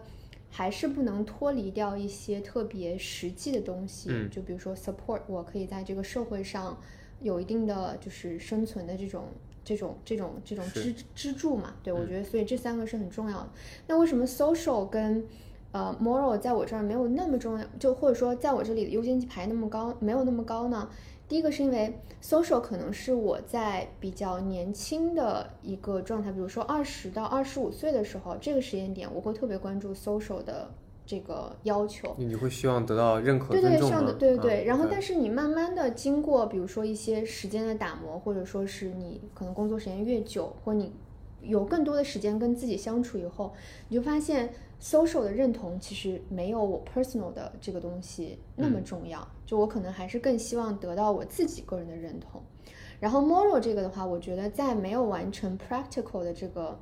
[0.49, 6.79] 还是不能脱离掉一些特别实际的东西，嗯就比如说 support 我可以在这个社会上
[7.21, 9.25] 有一定的就是生存的这种。
[9.65, 13.49] 这种这种这种支支柱嘛，对我嗯觉得，所以这三个是很重要的。
[13.87, 15.27] 那为什么 social 跟
[15.73, 20.89] 呃 moral 在我这儿没有那么重要，就或者说在我这里的优先级排那么高，没有那么高呢？
[21.29, 30.69] 第一个是因为 social 可能是我在比较年轻的一个状态，比如说二十到二十五岁的时候，这个时间点我会特别关注 social 的
[31.11, 32.15] 这个要求。
[32.17, 34.13] 你你会希望得到认可、对对，上的？
[34.13, 40.93] 对对对，啊然后但是你慢慢的经过，比如说一些时间的打磨，或者说是你可能工作时间越久，或你
[41.43, 43.53] 有更多的时间跟自己相处以后，
[43.89, 49.27] 你就发现 social 的认同其实没有我 personal 的这个东西那么重要。
[49.45, 52.41] 就我可能还是更希望得到我自己个人的认同。
[53.01, 56.79] 然后 moral 这个的话，我觉得在没有完成 practical 的这个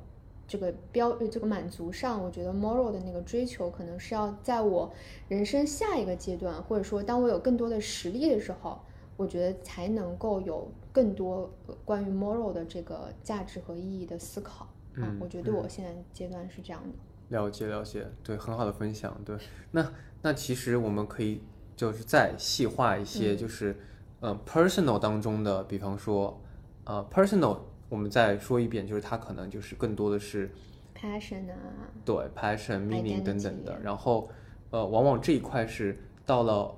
[0.49, 4.91] 这个标呃这个满足上，我觉得 moral 的那个追求可能是要在我
[5.29, 8.81] 人生下一个阶段，或者说当我有更多的实力的时候，
[9.15, 14.65] 我觉得才能够有更多呃关于 moral 的这个价值和意义的思考。
[14.65, 17.37] 啊嗯我觉得我现在阶段是这样的。
[17.37, 19.15] 了解了解，对，很好的分享。
[19.23, 19.37] 对，
[19.71, 21.43] 那那其实我们可以
[21.75, 23.77] 就是再细化一些，嗯就是、
[24.19, 26.41] 呃 personal 当中的，比方说
[26.85, 27.59] 呃 personal，
[27.89, 30.49] 我们再说一遍，就是它可能就是更多的是
[30.95, 31.57] passion 啊，
[32.05, 34.29] 对 passion、meaning 等等的然后
[34.69, 36.73] 呃往往这一块是到了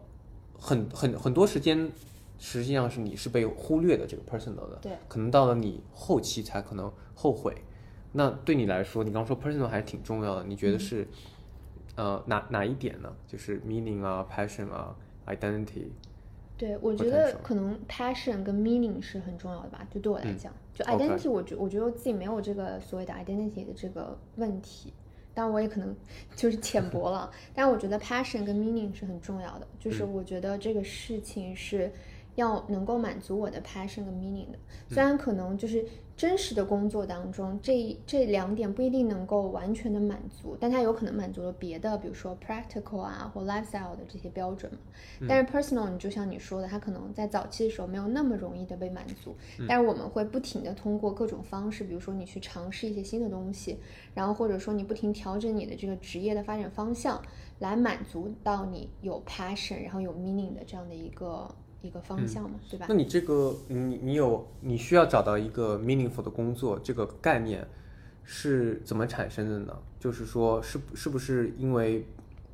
[0.58, 1.92] 很很很多时间。
[2.44, 7.56] 实际上是你是被忽略的这个 personal 的，对，可能到了你后期才可能后悔。
[8.14, 11.08] 那对你来说，你刚说 personal 还是挺重要的，你嗯觉得是、
[11.96, 13.14] 呃哪哪一点呢？
[13.28, 14.96] 就是 meaning 啊，passion 啊
[15.28, 15.90] ，identity。
[16.62, 24.94] 对，我觉得可能 passion 跟 meaning 是很重要的吧，就对我来嗯讲，就 identity，我觉我觉得我自己没有这个所谓的 identity 的这个问题，
[25.34, 25.96] 但我也可能
[26.38, 30.14] 就是浅薄了，但我觉得 passion 跟 meaning 是很重要的，就是嗯。
[30.14, 31.92] 我觉得这个事情是
[32.36, 34.58] 要能够满足我的 passion 跟 meaning 的，
[34.90, 44.80] 嗯虽然可能就是真实的工作当中这这两点不一定能够完全的满足，但它有可能满足了别的，比如说 practical 啊或 lifestyle 的这些标准嘛。
[45.28, 49.36] 但是 personal，你就像你说的，它可能在早期的时候没有那么容易的被满足，
[49.68, 53.78] 但是我们会不停的通过各种方式，比如说你去尝试一些新的东西，
[54.14, 57.20] 然后或者说你不停调整你的这个职业的发展方向，
[57.60, 61.50] 来满足到你有 passion，然后有 meaning 的这样的一个
[61.82, 62.96] 一个方向嘛，对吧那？
[62.96, 67.68] 你这个，你你有你需要找到一个 meaningful 的工作，这个概念
[68.24, 69.78] 是怎么产生的呢？
[70.00, 72.06] 就是说，是不是不是因为，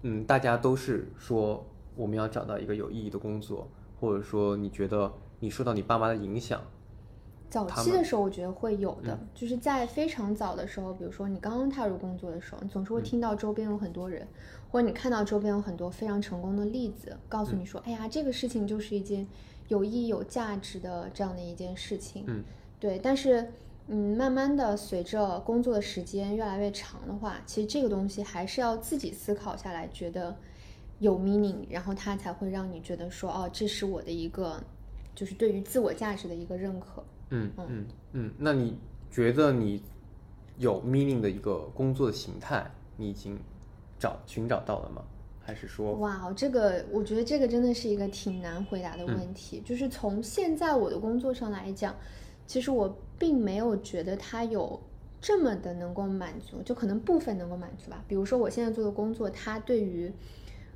[0.03, 6.61] 嗯，大家都是说我们要找到一个有意义的工作，或者说你觉得你受到你爸妈的影响，
[7.49, 14.27] 早期的时候，我觉得会有的，嗯就是在非常早的时候，比如说你刚刚踏入工作的时候，你总是会听到周边有很多人，
[14.69, 19.25] 或者你看到周边有很多非常成功的例子，告诉你说，哎呀，这个事情就是一件
[19.69, 22.23] 有意义、有价值的这样的一件事情。
[22.27, 22.43] 嗯，
[22.79, 22.99] 对。
[22.99, 23.51] 但是，
[23.87, 30.35] 嗯，慢慢的随着工作的时间越来越长的话，其实这个东西还是要自己思考下来，觉得
[30.99, 34.61] 有 meaning，然后它才会让你觉得说，哦，这是我的一个，
[35.15, 37.03] 就是对于自我价值的一个认可。
[37.29, 38.77] 嗯嗯嗯，那你
[39.09, 39.81] 觉得你
[40.57, 43.37] 有 meaning 的一个工作的形态，你已经
[43.99, 45.03] 找寻找到了吗？
[45.41, 49.61] 还是说，哇，哦这个我觉得这个真的是一个挺难回答的嗯问题。
[49.65, 51.95] 就是从现在我的工作上来讲，
[52.45, 54.77] 其实我并没有觉得它有
[55.21, 58.03] 这么的能够满足，就可能部分能够满足吧。
[58.09, 60.11] 比如说我现在做的工作，它对于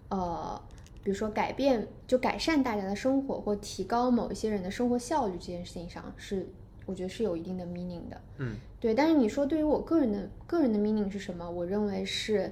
[0.08, 0.62] 呃，
[1.04, 6.48] 比如说改变就改善大家的生活或提高某一些人的生活效率这件事情上，是
[6.86, 8.22] 我觉得是有一定的 meaning 的。
[8.38, 11.50] 嗯对，但是你说对于我个人的个人的 meaning 是什么？
[11.52, 12.52] 我认为是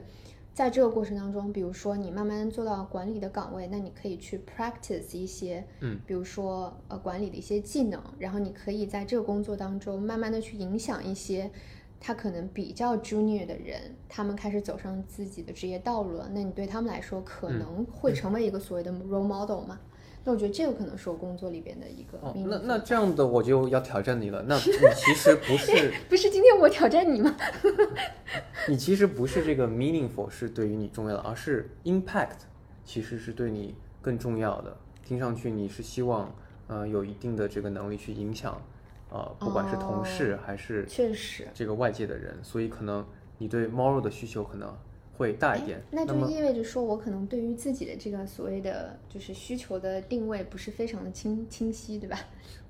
[0.59, 11.49] 在这个过程当中，比如说你慢慢做到管理的岗位，那你可以去 practice 一些，嗯，比如说呃管理的一些技能，然后你可以在这个工作当中慢慢的去影响一些
[11.97, 19.79] 他可能比较 junior 的人，他们开始走上自己的职业道路了，那你对他们来说可嗯能会成为一个所谓的 role model 嘛？
[20.23, 24.43] 那我觉得这个可能是我工作里边的一个哦，那那这样的我就要挑战你了。
[24.47, 24.61] 那 你
[24.95, 27.35] 其实不是， 不是今天我挑战你吗？
[28.67, 32.37] 你其实不是这个 meaningful 是对于你重要的，而是 impact
[32.83, 34.77] 其实是对你更重要的。
[35.03, 36.31] 听上去你是希望，
[36.67, 38.61] 呃，有一定的这个能力去影响，
[39.09, 41.47] 呃，不管是同事还是确实。
[41.53, 43.03] 这个外界的人，所以可能
[43.39, 44.71] 你对 moral 的需求可能
[45.19, 45.83] 会大一点哎。
[45.91, 52.17] 那就意味着说，我可能对于自己的这个所谓的就是需求的定位不是非常的清清晰，对吧？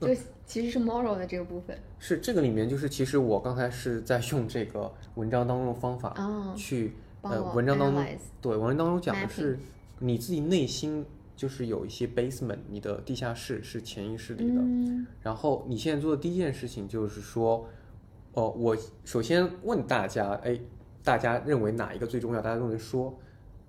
[0.02, 0.08] 就
[0.46, 1.78] 其实是 moral 的这个部分。
[2.00, 8.04] 是这个里面就是，其实我刚才是在用这个文章当中的方法哦去，呃，文章当中
[8.42, 9.60] 对文章当中讲的是
[10.00, 14.60] 你自己内心就是有一些 basement，你的地下室是潜意识里的。
[14.60, 17.68] 嗯然后你现在做的第一件事情就是说，
[18.34, 20.60] 哦，我首先问大家，哎，
[21.04, 22.42] 大家认为哪一个最重要？
[22.42, 23.20] 大家都能说。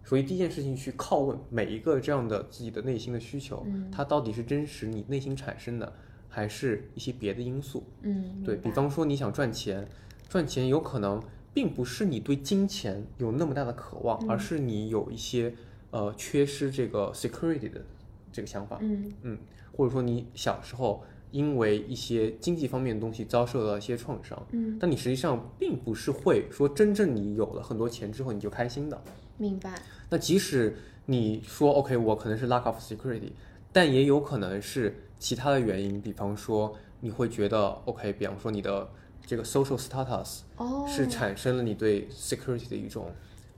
[0.03, 5.93] 所以第一件事情去拷问每一个这样的自己的内心的需求，嗯它到底是真实你内心产生的，
[6.27, 7.85] 还是一些别的因素？
[8.01, 9.87] 嗯，对比方说你想赚钱，
[10.27, 15.55] 赚钱有可能并不是你对金钱有那么大的渴望，而嗯是你有一些
[15.91, 17.85] 呃缺失这个 security 的
[18.33, 19.39] 这个想法，嗯嗯，
[19.77, 29.01] 或者说你小时候因为一些经济方面的东西遭受到一些创伤，嗯，但你实际上并不是会说真正你有了很多钱之后你就开心的。
[29.37, 29.81] 明白。
[30.09, 33.33] 那即使你说 OK，我可能是 lack of security，
[33.73, 38.89] 但也有可能是其他的原因，比方说你会觉得 OK，比方说你的
[39.25, 43.11] 这个 social status 哦，是产生了你对 security 的一种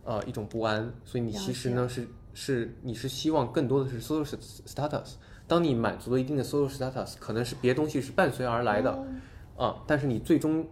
[0.04, 5.14] 呃一种不安，所以你其实呢是是你是希望更多的是 social status。
[5.46, 10.66] 当你满足了一定的 social status，可能是别的东西是伴随而来的啊、哦但是你最终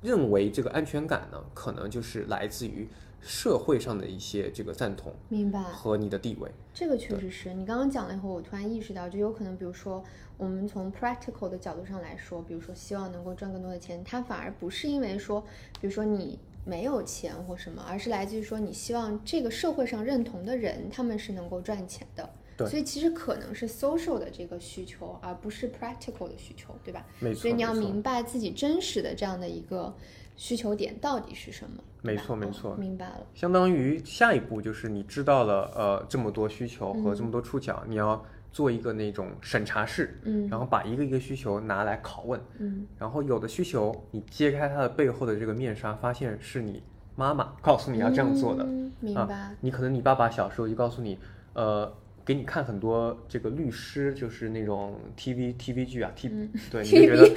[0.00, 2.88] 认为这个安全感呢，可能就是来自于
[3.20, 5.62] 社会上的一些这个赞同明白。
[5.62, 6.50] 和你的地位。
[6.74, 10.02] 这个确实是你刚刚讲了以后，我突然意识到，就有可能，比如说
[10.36, 15.42] 我们从 practical 的角度上来说，比如说希望能够赚更多的钱，它反而不是因为说，
[15.80, 22.28] 比如说你没有钱或什么，而是来自于说你希望这个社会上认同的人，他们是能够赚钱的。
[22.56, 27.04] 对所以其实可能是 social 的这个需求，而不是 practical 的需求，对吧？
[27.20, 29.92] 没错，所以你要明白自己真实的这样的一个
[30.36, 31.82] 需求点到底是什么。
[32.02, 33.26] 没错没错明白了。
[33.34, 46.82] 相当于下一步就是你知道了呃这么多需求和这么多触角，你要做一个那种审查室，嗯然后把一个一个需求拿来拷问，嗯然后有的需求你揭开它的背后的这个面纱，发现是你
[47.16, 49.56] 妈妈告诉你要这样做的，嗯明啊白。
[49.60, 51.18] 你可能你爸爸小时候就告诉你，
[51.54, 51.90] 呃，
[52.24, 56.28] 给你看很多这个律师，就是那种 TV TV 剧啊，T、
[56.70, 57.28] 对，你就觉得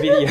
[0.00, 0.28] TVB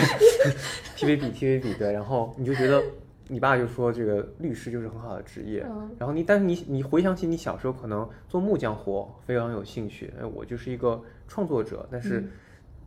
[0.96, 2.82] TVB TVB 对，然后你就觉得
[3.28, 12.24] 你爸就说这个律师就是很好的职业，嗯然后你但是你你回想起你小时候可能做木匠活非常有兴趣，哎，我就是一个创作者，但是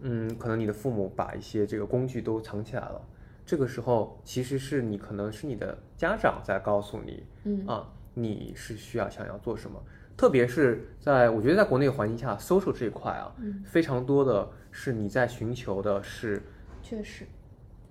[0.01, 3.01] 嗯可能你的父母把一些这个工具都藏起来了。
[3.45, 9.83] 这个时候，其实是你可能是你的家长在告诉你，嗯啊，你是需要想要做什么。
[10.19, 13.63] 特别是在我觉得在国内环境下，social 这一块啊，嗯。
[13.65, 16.43] 非常多的是你在寻求的是，
[16.83, 17.25] 确实，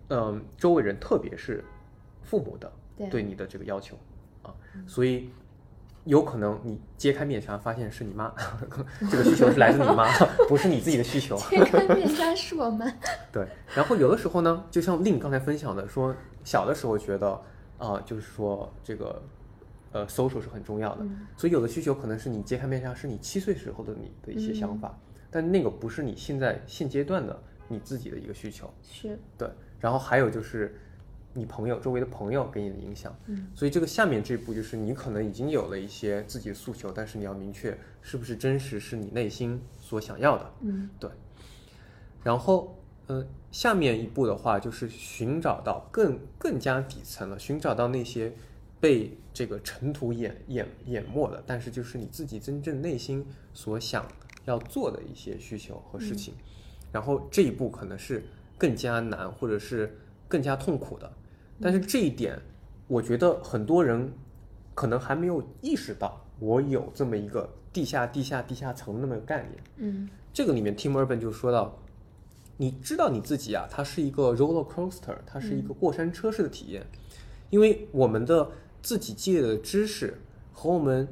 [0.10, 1.63] 嗯，周围人，特别是
[2.22, 3.08] 父母的对。
[3.08, 3.98] 对你的这个要求
[4.44, 4.54] 啊，
[4.86, 5.30] 所以
[6.04, 8.34] 有可能你揭开面纱，发现是你妈，
[9.10, 10.06] 这个需求是来自你妈，
[10.50, 11.38] 不是你自己的需求。
[11.50, 12.94] 揭开面纱是我们。
[13.32, 16.13] 对，然后有的时候呢，就像令刚才分享的，说
[16.44, 17.42] 小的时候觉得
[17.78, 19.22] 啊、就是说这个
[19.91, 24.97] 呃 social 是很重要的，所以有的需求可能是你揭开面纱，是你七岁时候的你的一些想法，
[25.32, 28.73] 但那个不是你现在现阶段的你自己的一个需求。
[28.84, 30.80] 是，对，然后还有就是
[31.34, 40.89] 你朋友周围的朋友给你的影响，嗯，所以这个下面这一步就是你可能已经有了一些自己的诉求，但是你要明确是不是真实是你内心所想要的，嗯。
[41.00, 41.10] 对。
[42.23, 48.34] 然后，呃，下面一步的话就是寻找到更更加底层了，寻找到那些
[48.80, 54.06] 被这个尘土掩掩掩没的，但是就是你自己真正内心所想
[54.46, 56.34] 要做的一些需求和事情。
[56.92, 58.24] 然后这一步可能是
[58.58, 61.12] 更加难，或者是更加痛苦的。
[61.60, 62.40] 但是这一点，
[62.88, 64.12] 我觉得很多人
[64.74, 69.63] 可能还没有意识到，我有这么一个地下、地下、地下层那么个概念。
[69.78, 71.78] 嗯这个里面，Tim Urban 就说到，
[72.58, 76.86] 你知道你自己啊，它是一个 roller coaster，它是一个过山车式的体验，
[77.50, 78.50] 因为我们的
[78.82, 80.20] 自己积累的知识
[80.52, 81.08] 和我们，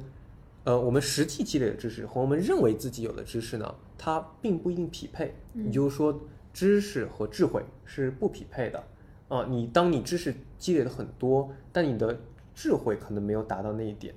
[0.64, 5.34] 呃，我们实际积累的知识和我们认为自己有的知识呢，它并不一定匹配。
[5.54, 6.20] 也就是说，
[6.52, 8.82] 知识和智慧是不匹配的
[9.28, 9.46] 啊。
[9.48, 12.18] 你当你知识积累的很多，但你的
[12.54, 14.14] 智慧可能没有达到那一点，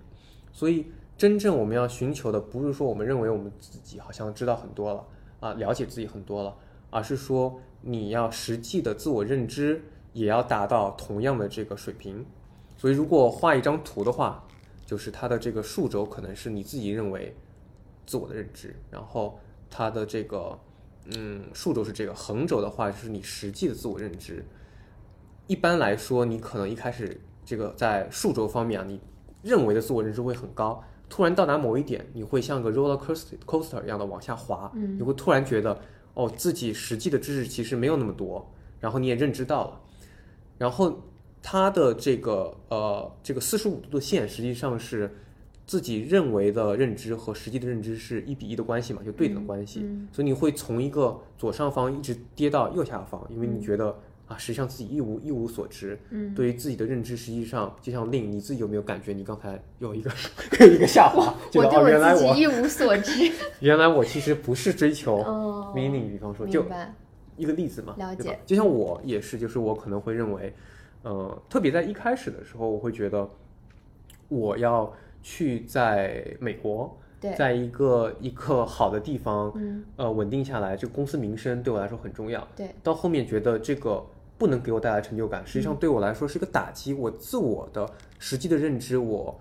[0.52, 5.06] 所以真正我们要寻求的，不是说我们认为我们自己好像知道很多了
[5.42, 6.56] 啊，了解自己很多了，
[6.90, 9.82] 而是说你要实际的自我认知
[10.14, 12.26] 也要达到同样的这个水平。
[12.80, 14.42] 所以，如果画一张图的话，
[14.86, 17.36] 就是它的这个数轴可能是你自己认为
[18.06, 19.38] 自我的认知，然后
[19.70, 20.58] 它的这个
[21.14, 24.46] 嗯竖轴是这个，横轴的话就是你实际的自我认知。
[25.48, 29.02] 一般来说，你可能一开始这个在数轴方面啊，你
[29.42, 35.78] 认为的自我认知会很高，突然到达某一点，你会像个 roller coaster coaster 一样的往下滑，嗯你会突然觉得
[36.14, 39.82] 哦，自己实际的知识其实没有那么多，然后你也认知到了，
[40.58, 40.98] 然后
[41.42, 45.10] 它的这个呃这个四十五度的线实际上是
[45.66, 53.96] 自己认为的认知和实际的认知是一比一的关系嘛，就对等的关系，嗯所以你会从一个左上方一直跌到右下方，因为你觉得
[54.28, 59.14] 啊，实际上自己一无一无所知，嗯，对于自己的认知，实际上就像令你自己有没有感觉？
[59.14, 60.12] 你刚才有一个
[60.60, 63.32] 有一个下滑， 觉得哦，我对原来我我自己一无所知。
[63.62, 66.66] 原来我其实不是追求哦 meaning，比方说就。
[67.38, 68.40] 一个例子嘛，了解对吧？
[68.46, 70.54] 就像我也是，就是我可能会认为，
[71.04, 73.30] 呃，特别在一开始的时候，我会觉得
[74.28, 76.98] 我要去在美国，
[77.38, 82.46] 在一个一个好的地方，嗯，呃，稳定下来，这个公司名声对我来说很重要。
[82.56, 84.06] 对，到后面觉得这个
[84.38, 86.94] 不能给我带来成就感，实际上对我来说是一个打击。
[86.94, 89.40] 我自我的实际的认知，我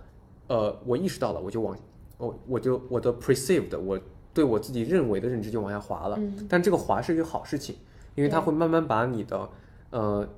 [0.49, 1.77] 呃，我意识到了，我就往
[2.19, 4.01] 我我就我的 perceived，我
[4.35, 6.17] 对我自己认为的认知就往下滑了。
[6.19, 7.77] 嗯但这个滑是一个好事情，
[8.15, 9.49] 因为它会慢慢把你的
[9.91, 10.29] 呃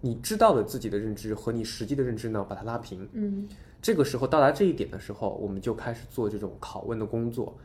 [0.00, 3.08] 你知道的自己的认知和你实际的认知呢把它拉平。
[3.12, 3.48] 嗯。
[3.82, 7.56] 这个时候到达这一点的时候，我们就开始做这种拷问的工作，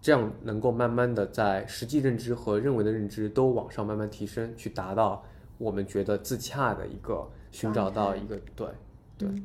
[0.00, 5.24] 这样能够慢慢的在实际认知和认为的认知都往上慢慢提升，去达到
[5.58, 8.68] 我们觉得自洽的一个寻找到一个对
[9.18, 9.42] 对，嗯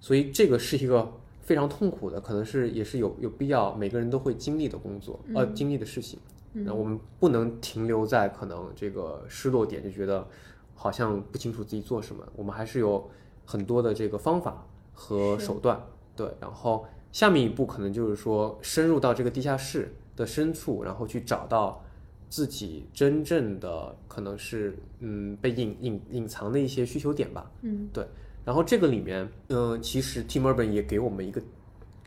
[0.00, 1.10] 所以这个是一个
[1.40, 6.18] 非常痛苦的，可能是也是有有必要每个人都会经历的工作，呃，经历的事情。
[6.52, 10.26] 那我们不能停留在可能这个失落点，就觉得
[10.74, 12.26] 好像不清楚自己做什么。
[12.34, 13.10] 我们还是有
[13.44, 15.80] 很多的这个方法和手段，
[16.14, 16.28] 对。
[16.40, 21.82] 然后下面一步可能就是说深入到这个地下室的深处，然后去找到
[22.28, 27.50] 自己真正的可能是嗯被隐隐隐藏的一些需求点吧。
[27.62, 28.06] 嗯对，
[28.44, 31.40] 然后这个里面，嗯、其实 Tim Urban 也给我们一个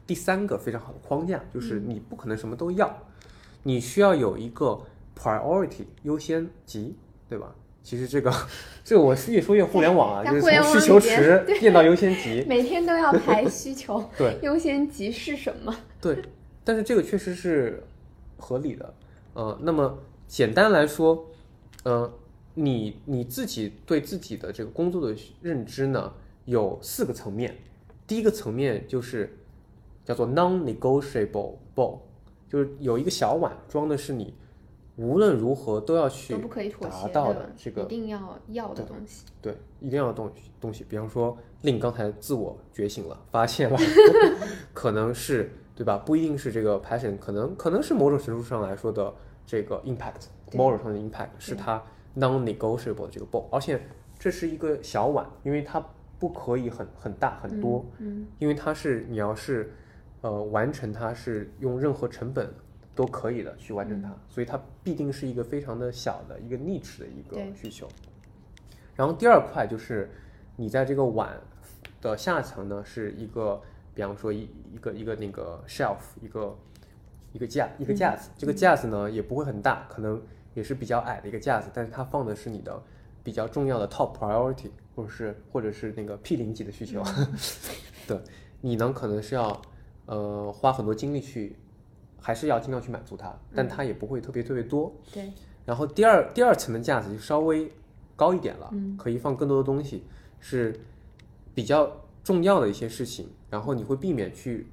[0.06, 2.94] 第三个非常好的框架，就是你不可能什么都要，
[3.64, 4.80] 你需要有一个
[5.18, 6.96] priority 优先级，
[7.30, 7.56] 对吧？
[7.88, 8.30] 其实这个，
[8.84, 15.74] 这个我是越说越互联网啊，就是从需求池变到优先级，每天都要排 需求，对优先级是什么？
[16.02, 16.22] 对，
[16.66, 17.82] 但是这个确实是
[18.36, 18.94] 合理的。
[19.36, 19.98] 呃，那么
[20.28, 21.30] 简单来说，
[21.84, 22.12] 呃，
[22.56, 26.12] 你你自己对自己的这个工作的认知呢，
[26.44, 27.56] 有四个层面。
[28.06, 29.38] 第一个层面就是
[30.04, 32.00] 叫做 non-negotiable bowl，
[32.50, 34.34] 就是有一个小碗装的是你
[34.98, 39.26] 无论如何都要去都不可以妥达协到的这个一定要要的东西。
[39.42, 43.78] 对，一定要东西东西，比方说令刚才自我觉醒了，发现了，
[44.74, 45.98] 可能是对吧？
[45.98, 49.14] 不一定是这个 passion，可能可能是某种程度上来说的
[49.46, 51.82] 这个 impact，对某种上的 impact 是它
[52.16, 53.80] non-negotiable 的这个 ball，而且
[54.18, 55.84] 这是一个小碗，因为它
[56.18, 59.72] 不可以很很大很多，嗯，因为它是你要是
[60.22, 62.52] 呃完成它是用任何成本
[62.98, 67.88] 都可以的去完成它，所以它必定是一个非常的小的一个 niche 的一个需求。
[68.96, 70.10] 然后第二块就是
[70.56, 71.40] 你在这个碗
[72.02, 73.62] 的下层呢是一个，
[73.94, 76.58] 比方说一一个一个那个 shelf 一个
[77.34, 80.20] 一个架一个架子，这个架子呢也不会很大，可能
[80.56, 82.82] 也是比较矮的一个架子，但是它放的是你的
[83.24, 87.04] 比较重要的 top priority，或者是或者是那个 P 零级的需求，
[88.08, 88.20] 对
[88.62, 89.62] 你呢可能是要
[90.08, 91.56] 呃花很多精力去，
[92.20, 94.94] 还是要尽量去满足它，但它也不会特别特别多。
[95.14, 95.32] 对，
[95.66, 97.72] 然后第二第二层的架子就稍微
[98.16, 98.98] 高一点了，嗯。
[98.98, 100.04] 可以放更多的东西，
[100.40, 100.80] 是
[101.54, 101.92] 比较
[102.24, 104.68] 重要的一些事情，然后你会避免去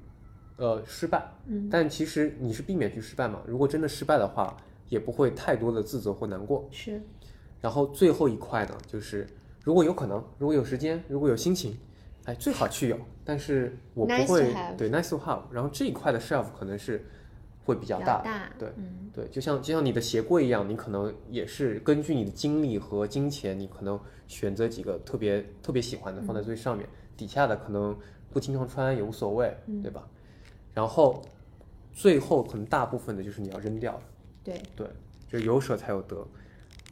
[0.57, 4.55] 呃失败，嗯，但其实你是避免去失败嘛，如果真的失败的话，
[4.89, 6.67] 也不会太多的自责或难过。
[6.71, 7.01] 是，
[7.61, 9.27] 然后最后一块呢，就是
[9.63, 11.77] 如果有可能，如果有时间，如果有心情，
[12.25, 17.05] 哎，最好去有，但是我不会对 nice to have，然后这一块的 shelf 可能是
[17.65, 26.87] 会比较大对嗯，对，就像就像你的鞋柜一样，你可能也是根据你的精力和金钱，你可能选择几个特别特别喜欢的放在最上面，
[27.17, 27.97] 底下的可能
[28.31, 29.51] 不经常穿也无所谓，
[29.81, 30.07] 对吧？
[30.75, 31.21] 然后
[31.91, 34.01] 最后可能大部分的就是你要扔掉的，
[34.43, 34.87] 对，对，
[35.27, 36.25] 就有舍才有得。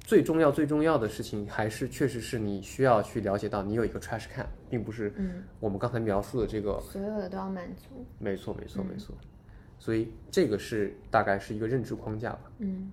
[0.05, 8.87] 最重要最重要的事情还是确实是你需要去了解到你有一个 trash can，并不是嗯，我们刚才描述的这个所有的都要满足，没错，没错，嗯。
[8.91, 9.15] 没错。
[9.83, 12.39] 所以这个是大概是一个认知框架吧。
[12.59, 12.89] 嗯，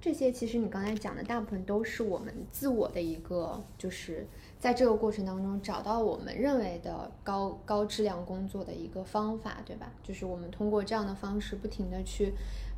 [0.00, 4.26] 这些其实你刚才讲的大部分都是我们自我的一个，就是
[4.58, 9.92] 在这个过程当中找到我们认为的高高质量工作的一个方法，对吧？
[10.02, 12.32] 就是我们通过这样的方式，不停的去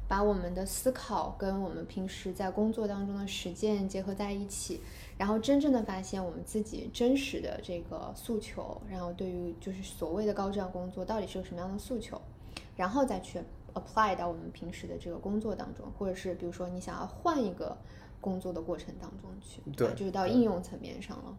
[0.06, 4.82] 把我们的思考跟我们平时在工作当中的实践结合在一起，
[5.16, 12.20] 然后真正的发现我们自己真实的这个诉求，然后对于就是所谓的高质量工作到底是个什么样的诉求，
[12.80, 13.38] 然后再去
[13.74, 17.76] apply 到我们平时的这个工作当中，或者是比如说你想要换一个
[18.22, 21.36] 工作的过程当中去，吧对就是到应用层面上了。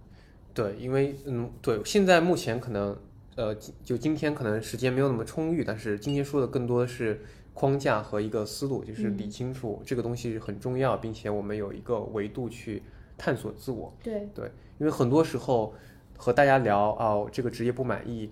[0.53, 2.95] 对，因为嗯，对，现在目前可能
[3.35, 7.19] 呃，就今天可能时间没有那么充裕，但是今天说的更多的是
[7.55, 12.83] 框架和一个思路，就是理清楚这个东西很重要，并且我们有一个维度去
[13.17, 13.91] 探索自我。
[14.03, 14.45] 对，对，
[14.77, 15.73] 因为很多时候
[16.15, 18.29] 和大家聊啊，这个职业不满意，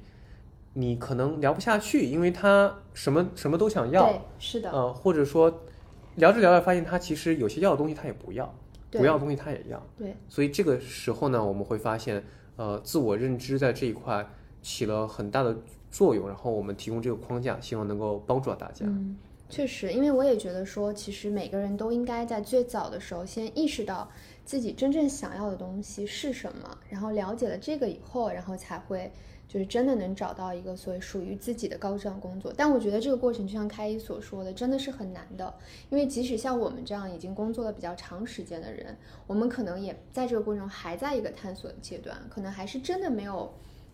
[0.74, 5.62] 你可能聊不下去，因为他什么什么都想要，对，是的，呃，或者说
[6.16, 8.54] 聊着聊着发现他其实有些要的东西他也不要，
[8.92, 12.24] 不要的东西他也要，对，所以这个时候呢，我们会发现，
[12.56, 14.28] 呃，自我认知在这一块
[14.62, 15.58] 起了很大的
[15.90, 18.86] 作用，然后我们提供这个框架，希望能够帮助到大家。
[18.86, 19.18] 嗯，
[19.50, 24.08] 确实，因为我也觉得说，其实每个人都应该在最早的时候先意识到
[24.46, 29.12] 自己真正想要的东西是什么，然后了解了这个以后，然后才会
[29.50, 32.54] 就是真的能找到一个所谓属于自己的高质量工作。
[32.56, 35.54] 但我觉得这个过程就像开一所说的，真的是很难的，
[35.90, 38.96] 因为即使像我们这样已经工作了比较长时间的人，
[39.28, 43.52] 我们可能也在这个过程中还在一个探索的阶段，可能还是真的没有。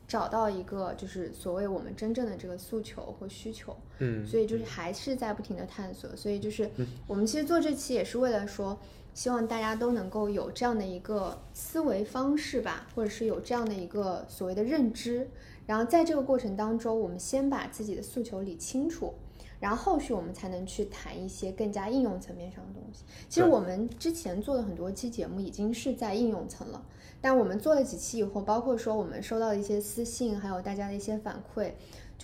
[0.07, 6.69] 找到一个就是所谓我们真正的这个诉求或需求，嗯，所以就是还是在不停的探索，所以就是
[7.07, 8.77] 我们其实做这期也是为了说，
[9.15, 15.27] 希望大家都能够有这样的一个思维方式吧，或者是有这样的一个所谓的认知，
[15.65, 19.15] 然后在这个过程当中，我们先把自己的诉求理清楚。
[19.57, 23.03] 然后后续我们才能去谈一些更加应用层面上的东西。
[23.29, 26.85] 其实我们之前做的很多期节目已经是在应用层了，
[27.21, 31.71] 但我们做了几期以后，包括说我们收到的一些私信，还有大家的一些反馈，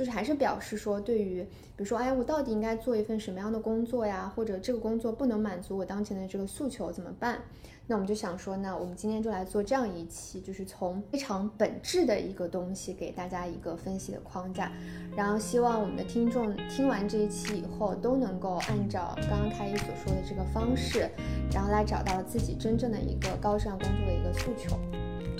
[0.02, 4.34] 就是还是表示说，对于比如说，哎，我到底应该做一份什么样的工作呀？
[4.36, 7.38] 或者这个工作不能满足我当前的这个诉求怎么办？
[7.86, 14.72] 那我们就想说，那我们今天就来做这样一期，就是从非常本质的一个东西给大家一个分析的框架，
[15.16, 21.08] 然后希望我们的听众听完这一期以后，都能够按照刚刚开一所说的这个方式，
[21.54, 24.80] 然后来找到自己真正的一个高质量工作的一个诉求。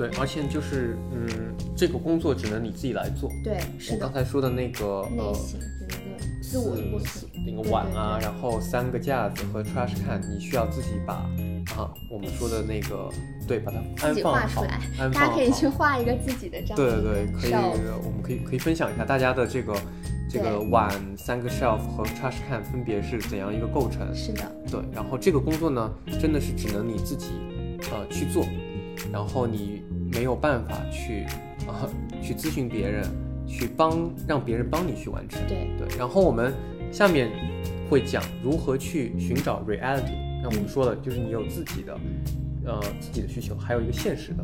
[0.02, 1.28] 对，而且就是嗯，
[1.76, 3.30] 这个工作只能你自己来做。
[3.44, 7.30] 对，是刚，才说的那个呃，内省的一个自我的过程。
[7.46, 11.14] 那个碗啊，然后三个架子和 trash can，你需要自己把
[11.76, 13.10] 啊我们说的那个
[13.48, 14.66] 对，把它安放好
[15.14, 17.52] 大家可以好去画一个自己的这样对对对，可以，
[18.04, 19.76] 我们可以可以分享一下大家的这个
[20.30, 24.14] 这个碗、三个 shelf 和 trash can 分别是怎样一个构成。
[24.16, 27.28] 是的，对，然后这个工作呢，真的是只能你自己
[27.92, 28.46] 呃去做，
[29.12, 31.24] 然后你没有办法去
[31.68, 31.88] 啊、
[32.22, 33.06] 去咨询别人，
[33.48, 35.42] 去帮让别人帮你去完成。
[35.48, 36.54] 对对，然后我们
[36.92, 37.30] 下面
[37.90, 40.18] 会讲如何去寻找 reality。
[40.44, 42.00] 那我们说了，就是你有自己的
[42.66, 44.44] 呃自己的需求，还有一个现实的。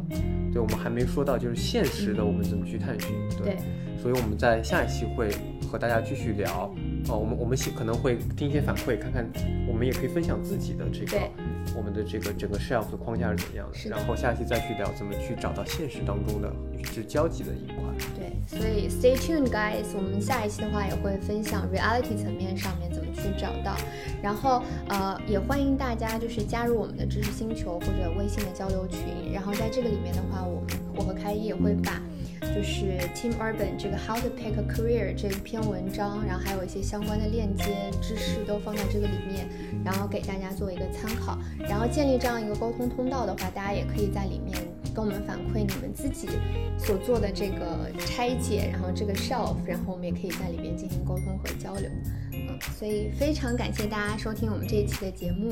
[0.54, 3.10] 对，我们还没说到就是现实的我们怎么去探寻。
[3.44, 3.58] 对，
[4.02, 5.30] 所以我们在下一期会
[5.70, 6.72] 和大家继续聊。
[7.10, 9.28] 哦，我们我们可能会听一些反馈，看看
[9.68, 11.18] 我们也可以分享自己的这个
[11.76, 13.90] 我们的这个整个 shelf 的框架是怎么样的。
[13.90, 17.76] 然后下期再去聊怎么去找到现实当中的与之交集的一块。
[18.16, 23.76] 对，所以 stay tuned guys，我们下一期的话也会分享 reality 层面上面怎么去找到。
[24.22, 29.32] 然后呃，也欢迎大家就是加入我们的知识星球或者微信的交流群。
[29.34, 32.02] 然后在这个里面的话，我们我和开一也会把。
[32.42, 37.64] 就是 Team Urban 这个 How to Pick a Career 这一篇文章，然后还有一些相关的链接
[38.02, 39.48] 知识都放在这个里面，
[39.84, 41.38] 然后给大家做一个参考。
[41.60, 44.58] 然后建立这样一个沟通通道的话，大家也可以在里面
[44.94, 46.28] 跟我们反馈你们自己
[46.78, 51.90] 所做的这个拆解，然后这个 shelf，然后我们也可以在里面进行沟通和交流。
[52.34, 55.52] 嗯，所以非常感谢大家收听我们这一期的节目。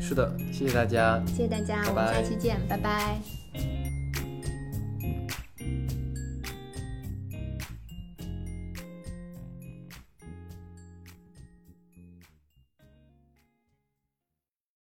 [0.00, 3.41] 是的，谢谢大家，谢谢大家，我们下期见，拜拜。